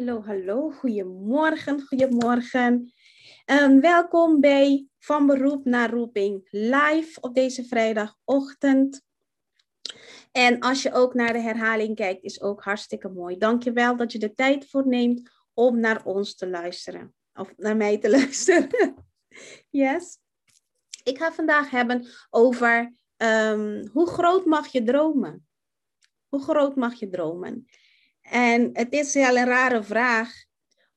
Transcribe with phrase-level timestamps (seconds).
[0.00, 2.92] Hallo, hallo, goedemorgen, goedemorgen.
[3.46, 9.02] Um, welkom bij Van Beroep naar Roeping live op deze vrijdagochtend.
[10.32, 13.36] En als je ook naar de herhaling kijkt, is ook hartstikke mooi.
[13.36, 17.14] Dankjewel dat je de tijd voor neemt om naar ons te luisteren.
[17.34, 18.94] Of naar mij te luisteren.
[19.70, 20.18] yes.
[21.04, 25.46] Ik ga vandaag hebben over um, hoe groot mag je dromen?
[26.28, 27.66] Hoe groot mag je dromen?
[28.30, 30.44] En het is heel een rare vraag,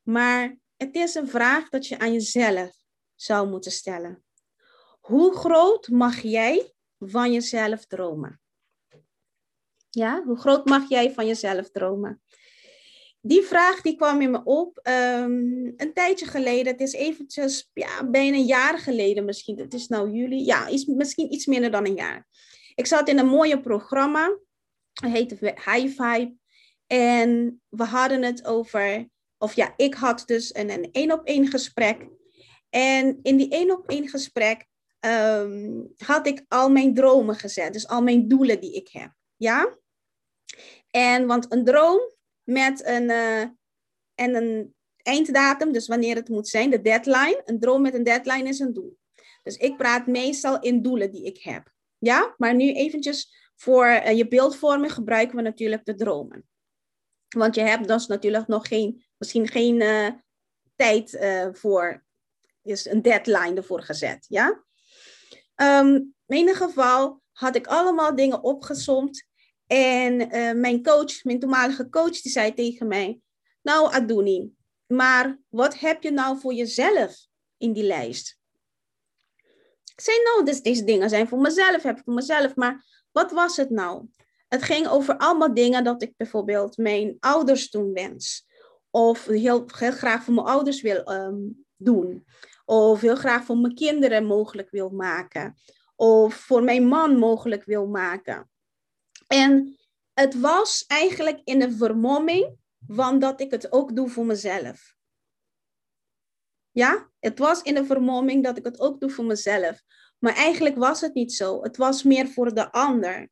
[0.01, 2.71] maar het is een vraag dat je aan jezelf
[3.15, 4.23] zou moeten stellen.
[4.99, 8.41] Hoe groot mag jij van jezelf dromen?
[9.89, 12.21] Ja, hoe groot mag jij van jezelf dromen?
[13.21, 16.71] Die vraag die kwam in me op um, een tijdje geleden.
[16.71, 19.59] Het is eventjes, ja, bijna een jaar geleden misschien.
[19.59, 20.45] Het is nou juli.
[20.45, 22.27] Ja, is misschien iets minder dan een jaar.
[22.75, 24.37] Ik zat in een mooie programma.
[24.93, 26.41] Het heette High Vibe.
[26.87, 32.07] En we hadden het over, of ja, ik had dus een één op één gesprek.
[32.69, 34.65] En in die één op één gesprek
[35.05, 37.73] um, had ik al mijn dromen gezet.
[37.73, 39.11] Dus al mijn doelen die ik heb.
[39.35, 39.77] Ja?
[40.89, 41.99] En want een droom
[42.43, 43.41] met een, uh,
[44.15, 47.41] en een einddatum, dus wanneer het moet zijn, de deadline.
[47.45, 48.97] Een droom met een deadline is een doel.
[49.43, 51.71] Dus ik praat meestal in doelen die ik heb.
[51.97, 56.47] Ja, maar nu eventjes voor uh, je beeldvorming gebruiken we natuurlijk de dromen.
[57.33, 60.09] Want je hebt dus natuurlijk nog geen, misschien geen uh,
[60.75, 62.03] tijd uh, voor,
[62.61, 64.25] is een deadline ervoor gezet.
[64.27, 64.63] Ja?
[65.55, 69.31] Um, in ieder geval had ik allemaal dingen opgezomd.
[69.67, 73.19] En uh, mijn coach, mijn toenmalige coach, die zei tegen mij:
[73.61, 74.53] Nou, Aduni,
[74.85, 77.27] maar wat heb je nou voor jezelf
[77.57, 78.37] in die lijst?
[79.95, 82.55] Ik zei: Nou, dus deze dingen zijn voor mezelf, heb ik voor mezelf.
[82.55, 84.07] Maar wat was het nou?
[84.53, 88.45] Het ging over allemaal dingen dat ik bijvoorbeeld mijn ouders toen wens.
[88.89, 92.25] Of heel, heel graag voor mijn ouders wil um, doen.
[92.65, 95.57] Of heel graag voor mijn kinderen mogelijk wil maken.
[95.95, 98.49] Of voor mijn man mogelijk wil maken.
[99.27, 99.77] En
[100.13, 104.95] het was eigenlijk in een vermomming van dat ik het ook doe voor mezelf.
[106.71, 109.81] Ja, het was in een vermomming dat ik het ook doe voor mezelf.
[110.19, 111.61] Maar eigenlijk was het niet zo.
[111.63, 113.31] Het was meer voor de ander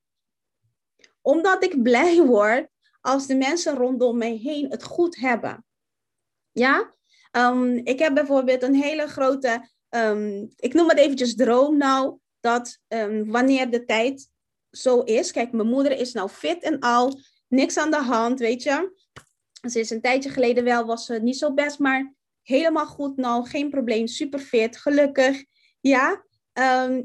[1.21, 2.67] omdat ik blij word
[3.01, 5.65] als de mensen rondom mij heen het goed hebben.
[6.51, 6.95] Ja?
[7.31, 12.79] Um, ik heb bijvoorbeeld een hele grote, um, ik noem het eventjes droom nou, dat
[12.87, 14.29] um, wanneer de tijd
[14.71, 18.63] zo is, kijk, mijn moeder is nou fit en al, niks aan de hand, weet
[18.63, 18.99] je.
[19.69, 23.47] Ze is een tijdje geleden wel, was ze niet zo best, maar helemaal goed nou,
[23.47, 25.43] geen probleem, super fit, gelukkig,
[25.79, 26.25] ja.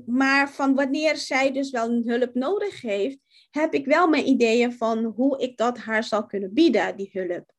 [0.07, 3.19] maar van wanneer zij dus wel hulp nodig heeft,
[3.57, 7.53] heb ik wel mijn ideeën van hoe ik dat haar zal kunnen bieden, die hulp.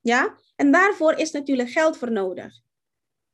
[0.00, 2.60] Ja, en daarvoor is natuurlijk geld voor nodig.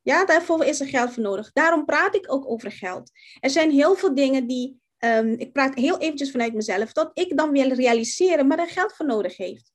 [0.01, 1.51] Ja, daarvoor is er geld voor nodig.
[1.51, 3.11] Daarom praat ik ook over geld.
[3.39, 7.37] Er zijn heel veel dingen die, um, ik praat heel eventjes vanuit mezelf, dat ik
[7.37, 9.71] dan wil realiseren, maar er geld voor nodig heeft.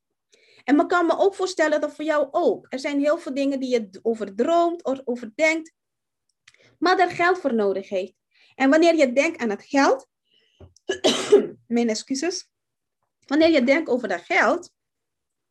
[0.64, 2.66] En me kan me ook voorstellen dat voor jou ook.
[2.68, 5.72] Er zijn heel veel dingen die je over droomt of over denkt,
[6.78, 8.14] maar er geld voor nodig heeft.
[8.54, 10.08] En wanneer je denkt aan het geld,
[11.66, 12.50] mijn excuses.
[13.26, 14.72] Wanneer je denkt over dat geld,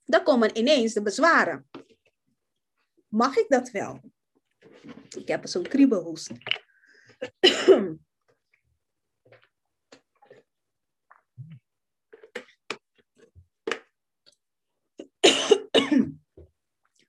[0.03, 1.69] dan komen ineens de bezwaren.
[3.07, 4.01] Mag ik dat wel?
[5.18, 6.31] Ik heb zo'n kriebelhoest.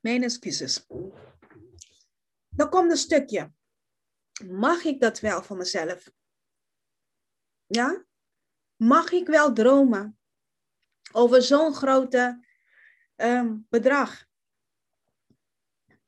[0.00, 0.87] Mijn excuses.
[2.49, 3.52] Dan komt een stukje.
[4.44, 6.11] Mag ik dat wel van mezelf?
[7.67, 8.06] Ja?
[8.76, 10.19] Mag ik wel dromen
[11.12, 12.44] over zo'n grote
[13.17, 14.25] um, bedrag?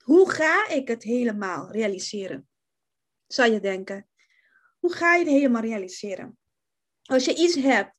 [0.03, 2.49] Hoe ga ik het helemaal realiseren?
[3.27, 4.09] Zou je denken.
[4.79, 6.39] Hoe ga je het helemaal realiseren?
[7.03, 7.95] Als je iets hebt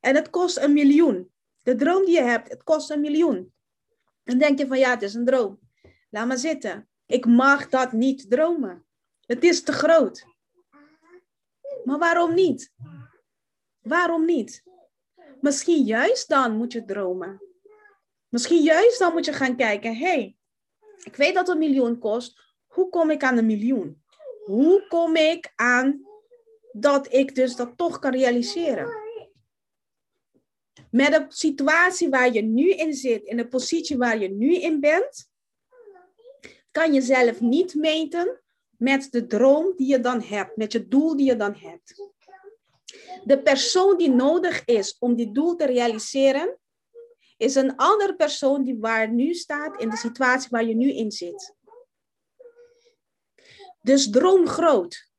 [0.00, 1.32] en het kost een miljoen.
[1.62, 3.54] De droom die je hebt, het kost een miljoen.
[4.22, 5.60] Dan denk je van ja, het is een droom.
[6.10, 6.88] Laat maar zitten.
[7.06, 8.86] Ik mag dat niet dromen.
[9.20, 10.26] Het is te groot.
[11.84, 12.72] Maar waarom niet?
[13.86, 14.62] Waarom niet?
[15.40, 17.42] Misschien juist dan moet je dromen.
[18.28, 20.36] Misschien juist dan moet je gaan kijken, hé, hey,
[21.02, 22.54] Ik weet dat een miljoen kost.
[22.66, 24.02] Hoe kom ik aan een miljoen?
[24.44, 26.06] Hoe kom ik aan
[26.72, 28.88] dat ik dus dat toch kan realiseren?
[30.90, 34.80] Met de situatie waar je nu in zit, in de positie waar je nu in
[34.80, 35.30] bent,
[36.70, 38.40] kan je zelf niet meten
[38.70, 42.14] met de droom die je dan hebt, met je doel die je dan hebt.
[43.24, 46.58] De persoon die nodig is om die doel te realiseren,
[47.36, 51.10] is een andere persoon die waar nu staat in de situatie waar je nu in
[51.10, 51.54] zit.
[53.80, 55.10] Dus droom groot.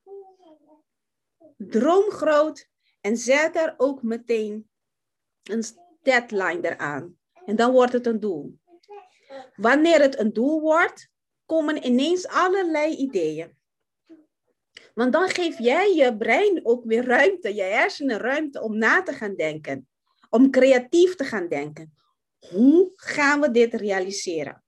[1.58, 2.70] Droom groot
[3.02, 4.70] en zet er ook meteen
[5.44, 5.64] een
[6.02, 7.18] deadline eraan.
[7.46, 8.60] En dan wordt het een doel.
[9.56, 11.10] Wanneer het een doel wordt,
[11.46, 13.57] komen ineens allerlei ideeën.
[14.98, 19.14] Want dan geef jij je brein ook weer ruimte, je hersenen ruimte om na te
[19.14, 19.88] gaan denken.
[20.30, 21.98] Om creatief te gaan denken.
[22.50, 24.64] Hoe gaan we dit realiseren?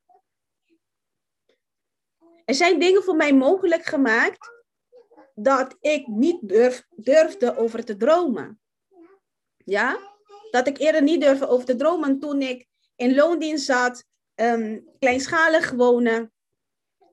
[2.46, 4.52] Er zijn dingen voor mij mogelijk gemaakt
[5.36, 8.60] dat ik niet durf, durfde over te dromen.
[9.58, 10.00] Ja?
[10.52, 14.04] Dat ik eerder niet durfde over te dromen toen ik in loondienst zat,
[14.36, 16.34] um, kleinschalig wonen,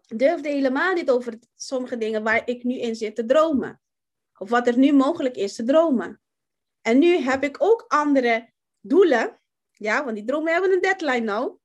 [0.07, 3.81] durfde helemaal niet over sommige dingen waar ik nu in zit te dromen.
[4.39, 6.21] Of wat er nu mogelijk is te dromen.
[6.83, 9.41] En nu heb ik ook andere doelen.
[9.71, 11.57] Ja, want die dromen hebben een deadline nou.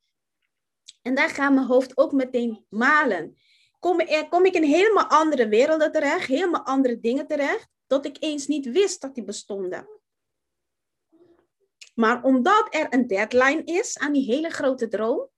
[1.02, 3.38] En daar gaat mijn hoofd ook meteen malen.
[3.80, 8.48] Kom, kom ik in helemaal andere werelden terecht, helemaal andere dingen terecht, dat ik eens
[8.48, 9.88] niet wist dat die bestonden.
[11.96, 15.30] Maar omdat er een deadline is aan die hele grote droom,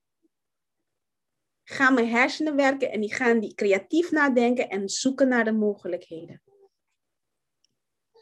[1.64, 6.42] gaan mijn hersenen werken en die gaan die creatief nadenken en zoeken naar de mogelijkheden.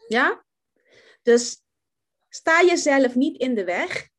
[0.07, 0.45] Ja?
[1.21, 1.63] Dus
[2.29, 4.09] sta jezelf niet in de weg.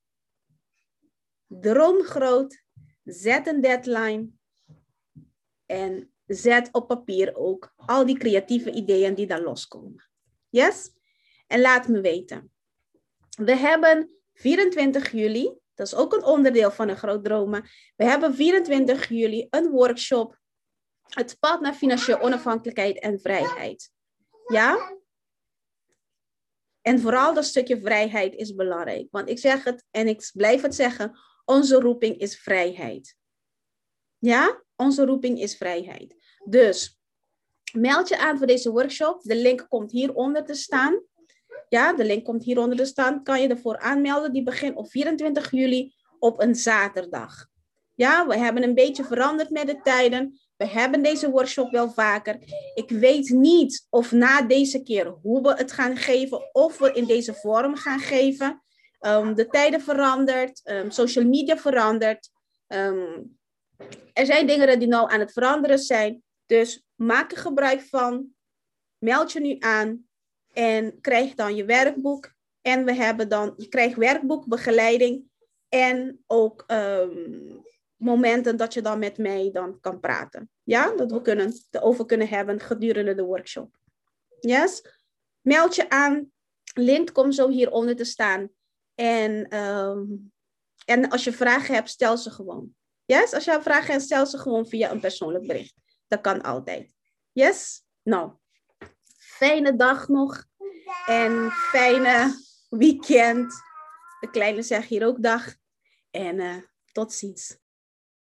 [1.46, 2.62] Droom groot.
[3.04, 4.28] Zet een deadline.
[5.66, 10.08] En zet op papier ook al die creatieve ideeën die daar loskomen.
[10.48, 10.90] Yes?
[11.46, 12.52] En laat me weten.
[13.36, 17.68] We hebben 24 juli dat is ook een onderdeel van een groot dromen.
[17.96, 20.40] We hebben 24 juli een workshop.
[21.02, 23.90] Het pad naar financiële onafhankelijkheid en vrijheid.
[24.46, 24.96] Ja?
[26.80, 29.06] En vooral dat stukje vrijheid is belangrijk.
[29.10, 31.18] Want ik zeg het en ik blijf het zeggen.
[31.44, 33.16] Onze roeping is vrijheid.
[34.18, 34.62] Ja?
[34.76, 36.16] Onze roeping is vrijheid.
[36.44, 37.00] Dus
[37.72, 39.22] meld je aan voor deze workshop.
[39.22, 41.02] De link komt hieronder te staan.
[41.72, 43.22] Ja, de link komt hieronder te staan.
[43.22, 44.32] Kan je ervoor aanmelden.
[44.32, 47.46] Die begint op 24 juli op een zaterdag.
[47.94, 50.40] Ja, we hebben een beetje veranderd met de tijden.
[50.56, 52.38] We hebben deze workshop wel vaker.
[52.74, 57.04] Ik weet niet of na deze keer hoe we het gaan geven, of we in
[57.04, 58.62] deze vorm gaan geven.
[59.00, 62.30] Um, de tijden verandert, um, social media verandert.
[62.68, 63.38] Um,
[64.12, 66.22] er zijn dingen die nou aan het veranderen zijn.
[66.46, 68.26] Dus maak er gebruik van.
[68.98, 70.10] Meld je nu aan.
[70.52, 72.32] En krijg dan je werkboek.
[72.60, 75.24] En we hebben dan, je krijgt werkboek, begeleiding
[75.68, 77.62] en ook um,
[77.96, 80.50] momenten dat je dan met mij dan kan praten.
[80.62, 83.76] Ja, dat we kunnen, erover kunnen hebben gedurende de workshop.
[84.40, 84.84] Yes?
[85.40, 86.30] Meld je aan.
[86.74, 88.50] Link komt zo hieronder te staan.
[88.94, 90.32] En, um,
[90.84, 92.74] en als je vragen hebt, stel ze gewoon.
[93.04, 93.32] Yes?
[93.34, 95.74] Als je vragen hebt, stel ze gewoon via een persoonlijk bericht.
[96.06, 96.94] Dat kan altijd.
[97.32, 97.82] Yes?
[98.02, 98.32] Nou,
[99.18, 100.44] fijne dag nog.
[101.06, 103.62] En fijne weekend.
[104.20, 105.54] De kleine zegt hier ook dag.
[106.10, 106.56] En uh,
[106.92, 107.61] tot ziens.